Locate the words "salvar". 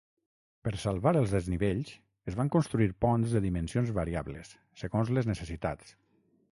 0.83-1.11